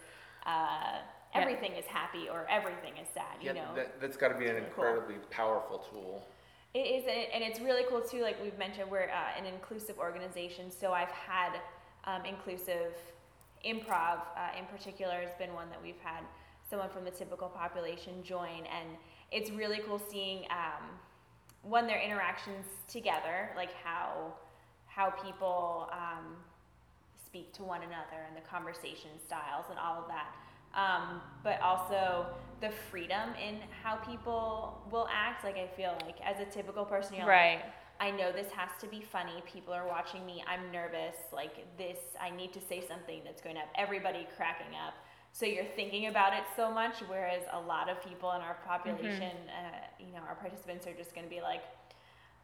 [0.47, 0.99] uh,
[1.35, 1.41] Yeah.
[1.41, 3.25] everything is happy or everything is sad.
[3.41, 4.85] You Yeah, know, that, that's got to be an really cool.
[4.85, 6.27] incredibly powerful tool.
[6.75, 8.23] it is, and and it's really cool too.
[8.23, 11.61] Like we've mentioned, we're uh, an inclusive organization, so I've had
[12.05, 12.95] um, inclusive
[13.65, 16.25] improv uh, in particular has been one that we've had
[16.69, 18.97] someone from the typical population join, and
[19.33, 20.85] it's really cool seeing um,
[21.63, 24.35] one their interactions together, like how
[24.87, 26.37] how people um,
[27.25, 30.35] speak to one another and the conversation styles and all of that.
[30.75, 32.27] Um, but also
[32.61, 35.45] the freedom in how people will act.
[35.45, 37.63] Like I feel like as a typical person, you're like, Right.
[38.01, 39.43] I know this has to be funny.
[39.47, 40.43] People are watching me.
[40.47, 41.17] I'm nervous.
[41.33, 44.95] Like this, I need to say something that's going to have everybody cracking up.
[45.35, 49.33] So you're thinking about it so much, whereas a lot of people in our population,
[49.49, 51.63] uh, you know, our participants are just going to be like,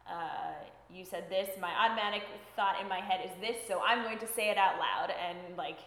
[0.07, 0.53] uh,
[0.89, 1.49] "You said this.
[1.61, 2.23] My automatic
[2.55, 5.55] thought in my head is this, so I'm going to say it out loud." And
[5.55, 5.77] like,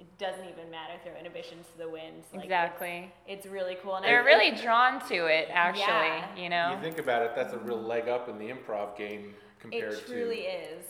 [0.00, 0.94] it doesn't even matter.
[1.04, 2.24] Throw inhibitions to the wind.
[2.34, 3.12] Like, Exactly.
[3.26, 3.94] It's, it's really cool.
[3.96, 5.84] And They're I- really drawn to it, actually.
[5.86, 6.36] Yeah.
[6.36, 6.72] You know.
[6.74, 9.98] You think about it, that's a real leg up in the improv game compared to
[9.98, 10.42] It truly to.
[10.76, 10.84] is.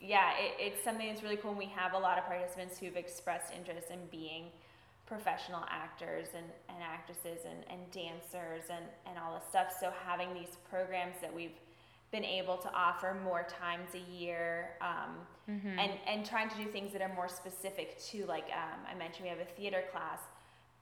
[0.00, 1.50] Yeah, it, it's something that's really cool.
[1.50, 4.46] And we have a lot of participants who've expressed interest in being
[5.12, 9.68] professional actors and, and actresses and, and dancers and, and all this stuff.
[9.78, 11.58] So having these programs that we've
[12.10, 15.12] been able to offer more times a year um,
[15.50, 15.76] Mm-hmm.
[15.76, 19.24] and, and trying to do things that are more specific to, like um, I mentioned,
[19.24, 20.20] we have a theater class.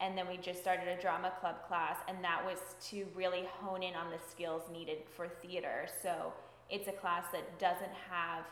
[0.03, 2.59] And then we just started a drama club class, and that was
[2.91, 5.89] to really hone in on the skills needed for theater.
[6.03, 6.33] So
[6.69, 8.45] it's a class that doesn't have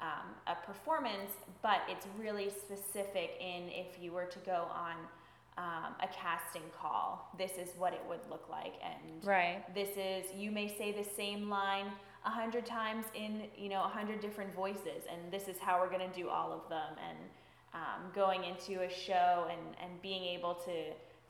[0.00, 4.94] um, a performance, but it's really specific in if you were to go on
[5.64, 8.74] um, a casting call, this is what it would look like.
[8.90, 9.58] And Right.
[9.74, 11.88] this is, you may say the same line
[12.24, 15.90] a hundred times in, you know, a hundred different voices, and this is how we're
[15.96, 16.92] going to do all of them.
[17.08, 17.18] And
[17.72, 20.76] um, going into a show and, and being able to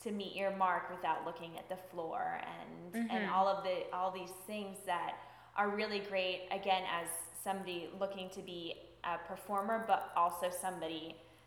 [0.04, 3.32] to meet your mark without looking at the floor and and Mhm.
[3.34, 5.12] all of the all these things that
[5.56, 7.06] are really great again as
[7.44, 8.60] somebody looking to be
[9.04, 11.04] a performer but also somebody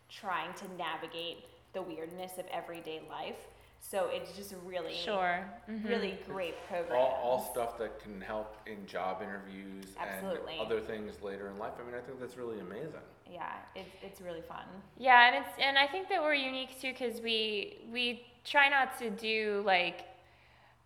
[0.08, 1.38] trying to navigate
[1.74, 3.36] the weirdness of everyday life
[3.80, 5.44] so it's just really Sure.
[5.68, 5.86] Mhm.
[5.86, 10.54] really great program All, all stuff that can help in job interviews Absolutely.
[10.54, 11.74] and other things later in life.
[11.78, 13.02] I mean, I think that's really amazing.
[13.28, 14.64] yeah it's, it's really fun
[14.96, 18.98] Yeah, and it's and I think that we're unique too because we we try not
[19.00, 19.98] to do like.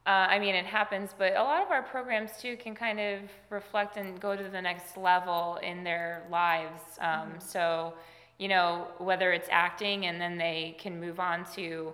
[0.06, 3.20] Uh, I mean, it happens, but a lot of our programs too can kind of
[3.50, 6.80] reflect and go to the next level in their lives.
[7.00, 7.92] Um, So,
[8.38, 11.92] you know, whether it's acting and then they can move on to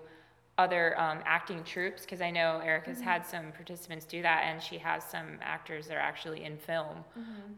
[0.56, 4.78] other um, acting troupes, because I know Erica's had some participants do that, and she
[4.78, 7.04] has some actors that are actually in film,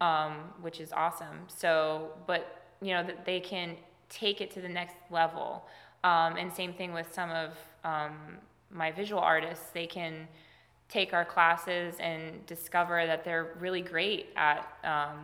[0.00, 1.40] um, which is awesome.
[1.48, 3.76] So, but you know, that they can
[4.08, 5.66] take it to the next level.
[6.04, 7.50] Um, and same thing with some of
[7.84, 8.38] um,
[8.70, 10.28] my visual artists, they can
[10.88, 15.18] take our classes and discover that they're really great at um,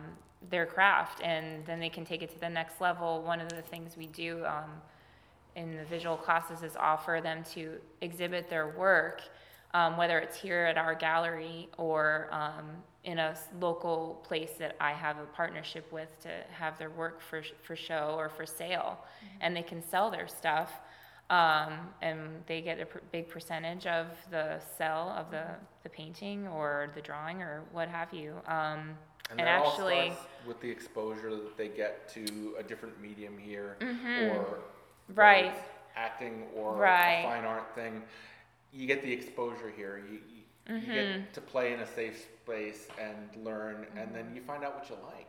[0.49, 3.21] their craft, and then they can take it to the next level.
[3.21, 4.71] One of the things we do um,
[5.55, 9.21] in the visual classes is offer them to exhibit their work
[9.73, 12.65] um, whether it's here at our gallery or um,
[13.03, 17.43] in a local place that I have a partnership with to have their work for,
[17.63, 18.99] for show or for sale,
[19.41, 20.71] and they can sell their stuff.
[21.29, 25.45] Um, and they get a pr- big percentage of the sell of the,
[25.81, 28.35] the painting or the drawing or what have you.
[29.33, 30.13] And, And actually-
[30.47, 35.13] with the exposure that they get to a different medium here, or Mm-hmm.
[35.15, 35.53] Right.
[35.95, 37.19] acting or Right.
[37.19, 38.03] a fine art thing.
[38.71, 40.01] You get the exposure here.
[40.09, 40.93] You, you, you Mm-hmm.
[40.93, 44.89] get to play in a safe space and learn, and then you find out what
[44.89, 45.27] you like.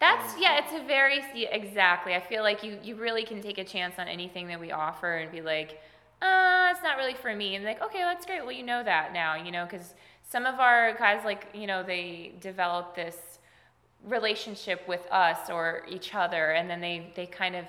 [0.00, 2.14] That's yeah, it's a very exactly.
[2.14, 5.16] I feel like you you really can take a chance on anything that we offer
[5.18, 5.80] and be like,
[6.22, 7.54] uh, it's not really for me.
[7.54, 8.40] And like, okay, that's great.
[8.42, 9.94] Well, you know that now, you know, because
[10.28, 13.31] some of our guys like you know they develop this
[14.06, 17.64] relationship with us or each other, and then they they kind of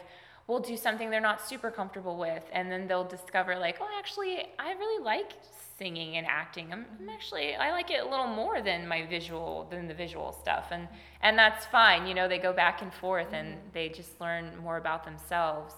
[0.48, 4.48] will do something they're not super comfortable with, and then they'll discover like, oh, actually,
[4.60, 5.32] I really like
[5.78, 6.72] singing and acting.
[6.72, 10.32] I'm, I'm actually I like it a little more than my visual than the visual
[10.32, 10.88] stuff, and
[11.22, 12.08] and that's fine.
[12.08, 15.74] You know, they go back and forth, and they just learn more about themselves.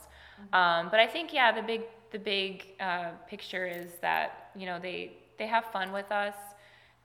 [0.51, 4.79] Um, but I think yeah, the big the big uh, picture is that you know
[4.79, 6.35] they they have fun with us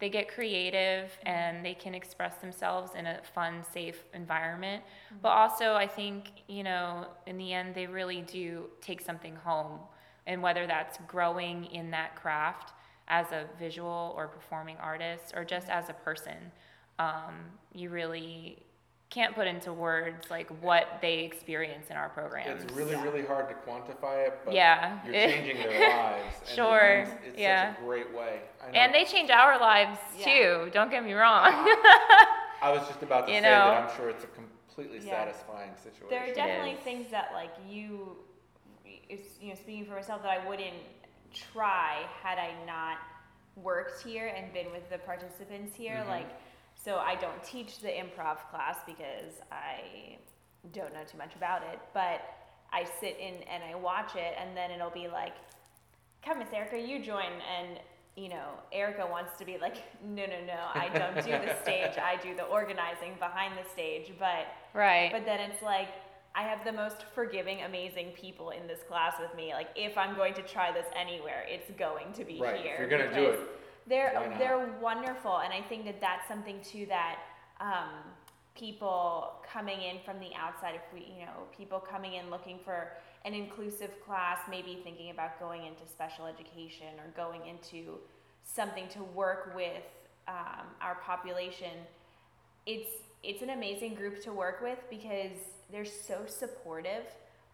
[0.00, 4.82] they get creative and they can express themselves in a fun safe environment.
[5.22, 9.80] But also i think you know in the end they really do take something home.
[10.26, 12.72] And whether that's growing in that craft
[13.08, 16.52] as a visual or performing artist or just as a person
[17.00, 17.34] um,
[17.74, 18.58] you really
[19.11, 23.49] can't put into words like what they experience in our programs It's really, really hard
[23.49, 25.01] to quantify it, but Yeah.
[25.05, 26.37] you're changing their lives.
[26.46, 27.73] and Sure, It's, it's yeah.
[27.75, 28.40] such a great way.
[28.62, 28.79] I know.
[28.79, 30.25] and they change our lives Yeah.
[30.64, 31.44] too don't get me wrong
[32.62, 33.51] I was just about to you say know.
[33.51, 35.25] that I'm sure it's a completely Yeah.
[35.27, 36.07] satisfying situation.
[36.09, 38.16] There are definitely things that like you,
[39.09, 40.77] you know, speaking for myself, that I wouldn't
[41.35, 42.99] try had I not
[43.57, 46.03] worked here and been with the participants here.
[46.05, 46.09] Mhm.
[46.09, 46.27] Like,
[46.85, 50.19] so I don't teach the improv class because I
[50.73, 52.21] don't know too much about it, but
[52.73, 55.35] I sit in and I watch it, and then it'll be like,
[56.25, 57.81] "Come, Miss Erica, you join," and
[58.16, 61.97] you know, Erica wants to be like, "No, no, no, I don't do the stage.
[61.99, 65.88] I do the organizing behind the stage," but right but then it's like
[66.35, 69.53] I have the most forgiving, amazing people in this class with me.
[69.53, 72.77] Like if I'm going to try this anywhere, it's going to be Right, if here.
[72.79, 73.40] you're gonna do it,
[73.87, 77.19] They're they're wonderful, and I think that that's something too that
[77.61, 77.90] um,
[78.57, 82.93] people coming in from the outside, if we you know people coming in looking for
[83.25, 87.99] an inclusive class, maybe thinking about going into special education or going into
[88.45, 89.83] something to work with
[90.29, 91.71] um, our population
[92.66, 92.90] it's
[93.23, 95.37] it's an amazing group to work with because
[95.71, 97.05] they're so supportive.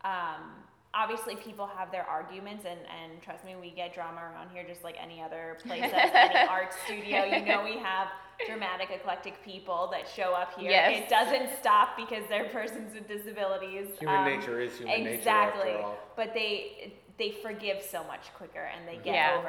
[0.04, 0.62] Um,
[0.94, 4.82] obviously, people have their arguments, and, and trust me, we get drama around here just
[4.84, 7.24] like any other place, that's any art studio.
[7.24, 8.08] You know, we have
[8.46, 10.70] dramatic, eclectic people that show up here.
[10.70, 11.02] Yes.
[11.04, 13.88] It doesn't stop because they're persons with disabilities.
[13.98, 15.98] Human Um, nature is human nature exactly after all.
[16.16, 19.36] but they they forgive so much quicker and they get Yeah.
[19.38, 19.48] over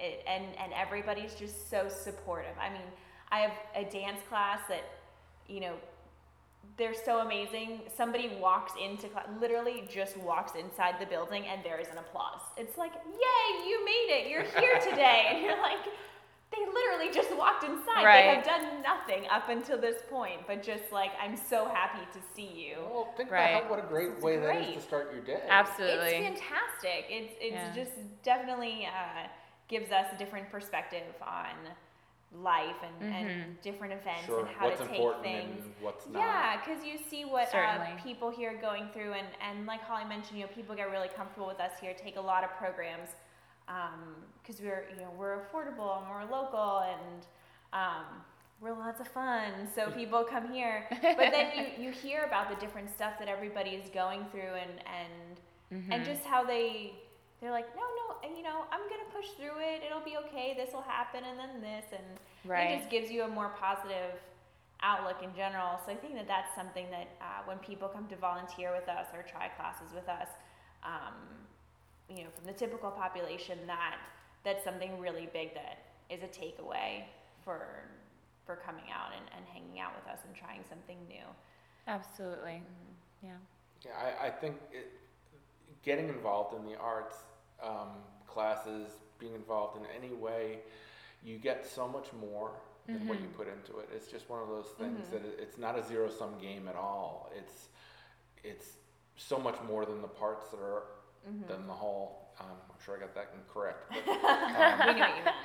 [0.00, 2.82] it and and everybody's just so supportive i mean
[3.30, 4.82] i have a dance class that
[5.46, 5.74] you know
[6.76, 7.82] they're so amazing.
[7.96, 12.40] Somebody walks into class literally just walks inside the building and there is an applause.
[12.56, 14.30] It's like yay you made it.
[14.30, 15.26] You're here today.
[15.30, 15.78] And you're like
[16.52, 18.04] they literally just walked inside.
[18.14, 22.18] They have done nothing up until this point but just like i'm so happy to
[22.34, 22.76] see you.
[22.92, 23.50] Well, think Right.
[23.50, 25.42] about how, what a great It's way that is to start your day.
[25.48, 26.10] absolutely.
[26.10, 27.06] It's fantastic.
[27.08, 27.74] It's it's Yeah.
[27.74, 29.28] just definitely uh,
[29.68, 31.54] gives us a different perspective on
[32.42, 34.40] life and, and different events Sure.
[34.40, 35.60] and how What's to take important things.
[35.64, 36.20] and what's not.
[36.20, 40.04] Yeah, because you see what uh, people here are going through, and, and like Holly
[40.04, 43.10] mentioned, you know, people get really comfortable with us here, take a lot of programs,
[44.42, 47.26] because we're you know we're affordable and we're local and
[47.72, 48.04] um,
[48.60, 49.52] we're lots of fun.
[49.74, 53.70] So people come here, but then you, you hear about the different stuff that everybody
[53.70, 55.40] is going through, and and
[55.72, 55.92] Mm-hmm.
[55.92, 56.92] and just how they
[57.44, 59.82] they're like, no, no, and, you know, I'm gonna push through it.
[59.84, 60.54] It'll be okay.
[60.56, 62.04] This will happen, and then this, and
[62.44, 62.70] Right.
[62.72, 64.12] it just gives you a more positive
[64.82, 65.78] outlook in general.
[65.84, 69.06] So I think that that's something that uh, when people come to volunteer with us
[69.14, 70.28] or try classes with us,
[70.82, 71.14] um,
[72.08, 73.96] you know, from the typical population, that
[74.44, 75.78] that's something really big that
[76.10, 77.04] is a takeaway
[77.44, 77.66] for
[78.44, 81.24] for coming out and, and hanging out with us and trying something new.
[81.86, 82.62] absolutely
[83.22, 83.30] yeah
[83.84, 84.92] Yeah, I, I think it,
[85.82, 87.16] getting involved in the arts
[87.62, 87.88] um,
[88.26, 88.88] classes,
[89.18, 90.58] being involved in any way,
[91.22, 92.52] you get so much more
[92.86, 93.88] than what you put into it.
[93.94, 97.30] It's just one of those things that it's not a zero sum game at all.
[97.36, 97.68] It's
[98.42, 98.74] it's
[99.16, 100.82] so much more than the parts that are
[101.48, 102.20] than the whole.
[102.40, 103.90] Um, I'm sure I got that correct.
[103.90, 105.36] But, um, know what you meant.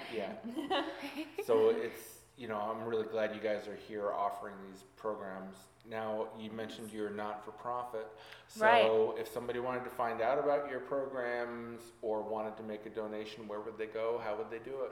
[0.69, 0.81] yeah.
[1.45, 5.55] So it's, you know, I'm really glad you guys are here offering these programs.
[5.89, 8.07] Now, you mentioned you're not for profit.
[8.47, 8.89] So Right.
[9.21, 13.45] if somebody wanted to find out about your programs or wanted to make a donation,
[13.47, 14.21] where would they go?
[14.23, 14.91] How would they do it?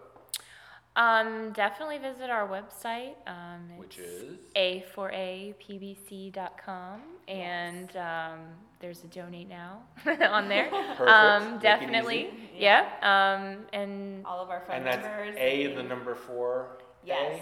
[0.97, 3.13] Um, definitely visit our website.
[3.27, 4.39] Um, Which is?
[4.55, 8.39] a4apbc.com and um,
[8.79, 9.81] there's a donate now
[10.31, 10.69] on there.
[10.69, 11.01] Perfect.
[11.09, 12.25] Um, Make it definitely.
[12.27, 12.49] easy.
[12.57, 12.87] Yeah.
[13.01, 15.35] Um, and All of our phone And that's numbers.
[15.37, 16.79] A, and- the number four?
[17.07, 17.41] Yes.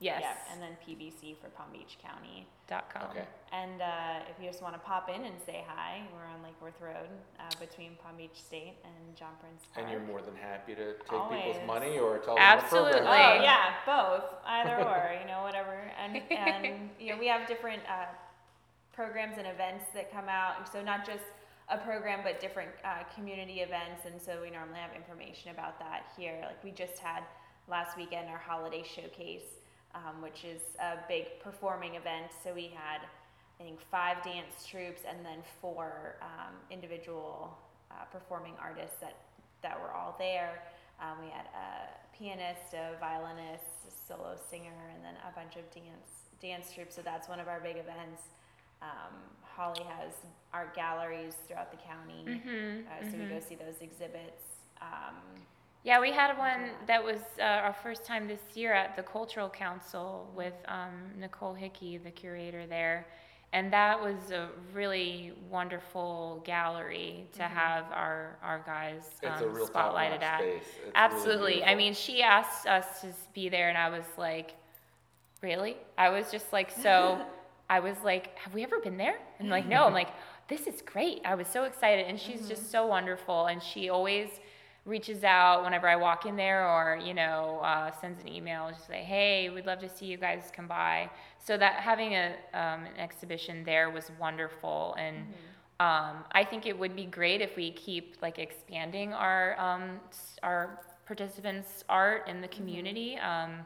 [0.00, 0.22] yes.
[0.22, 2.46] Yep, and then PBC for Palm Beach County.
[2.68, 3.10] dot com.
[3.10, 3.24] Okay.
[3.52, 6.60] And uh, if you just want to pop in and say hi, we're on Lake
[6.60, 7.08] Worth Road
[7.40, 9.86] uh, between Palm Beach State and John Prince Park.
[9.86, 11.42] And you're more than happy to take Always.
[11.42, 13.00] people's money or tell them Absolutely.
[13.00, 13.40] what program?
[13.40, 15.78] Oh yeah, both, either or, you know, whatever.
[16.02, 18.06] And and you know, we have different uh,
[18.92, 20.70] programs and events that come out.
[20.72, 21.24] So not just
[21.68, 24.04] a program, but different uh, community events.
[24.06, 26.38] And so we normally have information about that here.
[26.42, 27.22] Like we just had
[27.68, 29.48] last weekend our holiday showcase,
[29.94, 32.26] um, which is a big performing event.
[32.44, 33.00] So we had,
[33.60, 37.56] I think, five dance troupes and then four um, individual
[37.90, 39.16] uh, performing artists that
[39.62, 40.62] that were all there.
[41.00, 45.64] Um, we had a pianist, a violinist, a solo singer, and then a bunch of
[45.74, 46.94] dance dance troupes.
[46.94, 48.22] So that's one of our big events.
[48.82, 50.12] Um, Holly has
[50.52, 52.86] art galleries throughout the county, Mm-hmm.
[52.86, 54.42] uh, so we go see those exhibits.
[55.86, 59.48] Yeah, we had one that was uh, our first time this year at the Cultural
[59.48, 63.06] Council with um, Nicole Hickey, the curator there.
[63.52, 69.54] And that was a really wonderful gallery to have our, our guys It's a um,
[69.54, 70.40] real spotlighted at.
[70.40, 70.62] space.
[70.64, 71.64] It's really Absolutely.
[71.64, 74.56] I mean, she asked us to be there, and I was like,
[75.40, 75.76] really?
[75.96, 77.24] I was just like, so,
[77.70, 79.20] I was like, have we ever been there?
[79.38, 79.84] And like, no.
[79.84, 80.10] I'm like,
[80.48, 81.20] this is great.
[81.24, 82.06] I was so excited.
[82.08, 83.46] And she's just so wonderful.
[83.46, 84.30] And she always
[84.86, 88.80] reaches out whenever I walk in there or, you know, uh, sends an email to
[88.80, 91.10] say, hey, we'd love to see you guys come by.
[91.44, 94.94] So that having a, um, an exhibition there was wonderful.
[94.96, 95.16] And
[95.80, 100.00] um, I think it would be great if we keep like expanding our, um,
[100.44, 103.16] our participants' art in the community.
[103.18, 103.58] Um,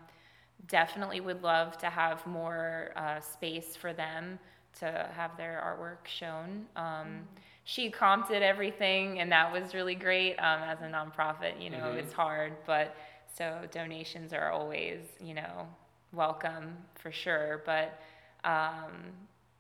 [0.69, 4.39] definitely would love to have more uh, space for them
[4.79, 6.67] to have their artwork shown.
[6.77, 7.23] Um,
[7.65, 10.37] She comped everything, and that was really great.
[10.39, 11.99] Um, as a nonprofit, you know, Mhm.
[11.99, 12.97] it's hard, but
[13.27, 15.69] so donations are always, you know,
[16.13, 17.63] welcome for sure.
[17.65, 18.01] But
[18.43, 19.13] um,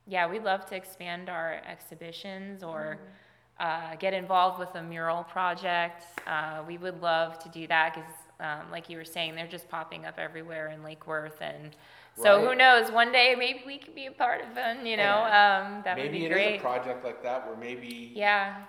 [0.06, 2.98] yeah, we'd love to expand our exhibitions or
[3.60, 6.04] uh, get involved with a mural project.
[6.26, 8.10] Uh, we would love to do that because,
[8.40, 11.76] um, like you were saying, they're just popping up everywhere in Lake Worth, and
[12.16, 12.90] so who knows?
[12.90, 14.84] One day maybe we could be a part of them.
[14.86, 16.56] You know, um, that would maybe be it is great.
[16.58, 18.62] a project like that where maybe yeah,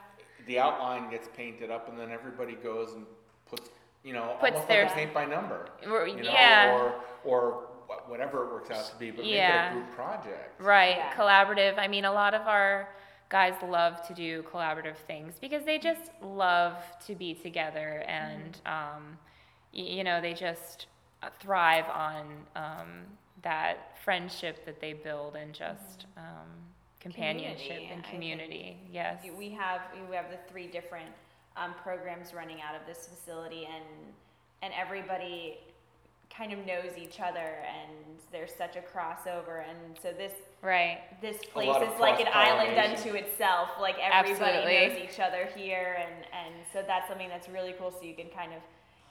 [0.48, 3.06] the outline gets painted up and then everybody goes and
[3.50, 3.70] puts,
[4.04, 5.68] you know, Puts almost their- like a paint by number.
[5.90, 6.74] Or- You know, yeah.
[6.74, 7.68] Or, or
[8.08, 9.50] whatever it works out to be, but Yeah.
[9.50, 10.62] make it a group project.
[10.62, 11.14] Right, Yeah.
[11.14, 11.78] collaborative.
[11.78, 12.90] I mean, a lot of our
[13.30, 19.18] guys love to do collaborative things because they just love to be together and, um,
[19.20, 19.31] y-
[19.72, 20.88] you know, they just
[21.24, 22.90] uh, thrive on um,
[23.42, 26.48] that friendship that they build and just um,
[27.00, 28.78] companionship Community, and community.
[28.92, 29.24] Yes.
[29.38, 31.10] we have we have the three different
[31.58, 33.86] um, programs running out of this facility, and
[34.62, 35.58] and everybody
[36.36, 37.92] kind of knows each other, and
[38.32, 41.00] there's such a crossover, and so this Right.
[41.22, 43.70] this place is like an island unto itself.
[43.80, 44.88] Like everybody Absolutely.
[44.88, 47.92] knows each other here, and and so that's something that's really cool.
[47.92, 48.62] So you can kind of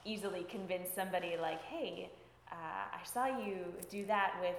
[0.05, 2.11] easily convince somebody like, hey,
[2.51, 3.59] uh, I saw you
[3.91, 4.57] do that with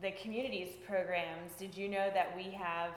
[0.00, 1.52] the communities programs.
[1.58, 2.92] Did you know that we have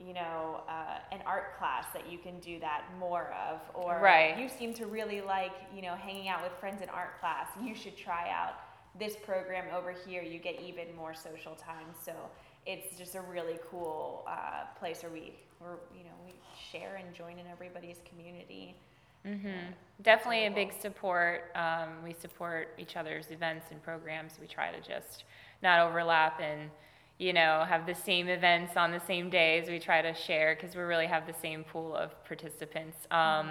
[0.00, 4.38] you know, uh, an art class that you can do that more of, or Right.
[4.38, 7.48] you seem to really like, you know, hanging out with friends in art class.
[7.62, 8.54] You should try out
[8.98, 10.22] this program over here.
[10.22, 11.86] You get even more social time.
[12.02, 12.12] So
[12.64, 16.32] it's just a really cool uh, place where we, where, you know, we
[16.72, 18.74] share and join in everybody's community.
[19.24, 19.50] Hmm
[20.02, 21.50] Definitely a big support.
[21.54, 24.38] Um, we support each other's events and programs.
[24.40, 25.24] We try to just
[25.62, 26.70] not overlap and,
[27.18, 29.68] you know, have the same events on the same days.
[29.68, 32.96] We try to share because we really have the same pool of participants.
[33.10, 33.50] Um,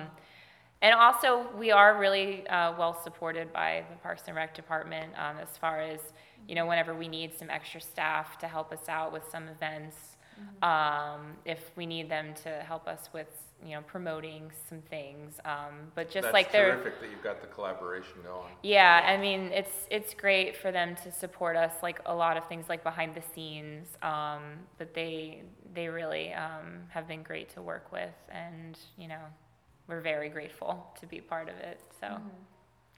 [0.82, 5.38] and also, we are really uh, well supported by the Parks and Rec department um,
[5.38, 5.99] as far as,
[6.47, 10.17] you know, whenever we need some extra staff to help us out with some events,
[10.62, 13.28] um, if we need them to help us with,
[13.66, 15.40] you know, promoting some things.
[15.46, 16.76] Um, but just That's like they're.
[16.76, 18.52] terrific that you've got the collaboration going.
[18.64, 22.48] Yeah, I mean, it's it's great for them to support us, like a lot of
[22.48, 23.88] things, like behind the scenes.
[24.02, 24.42] Um,
[24.78, 29.22] but they they really um, have been great to work with, and you know,
[29.88, 31.80] we're very grateful to be part of it.
[32.00, 32.18] So,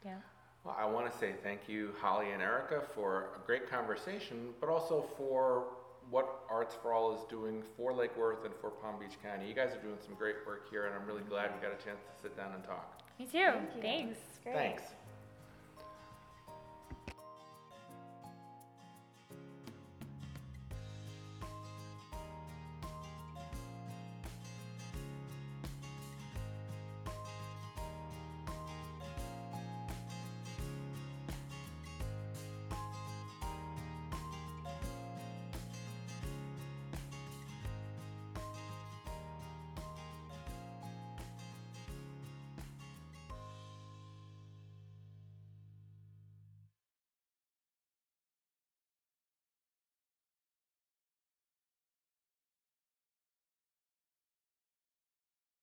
[0.06, 0.16] yeah.
[0.64, 4.70] Well, I want to say thank you, Holly and Erica, for a great conversation, but
[4.70, 5.66] also for
[6.12, 9.48] what Arts for All is doing for Lake Worth and for Palm Beach County.
[9.48, 11.30] You guys are doing some great work here, and I'm really mm-hmm.
[11.30, 13.02] glad we got a chance to sit down and talk.
[13.18, 13.52] Me too.
[13.82, 14.20] Thanks.
[14.44, 14.56] Great.
[14.56, 14.84] Thanks.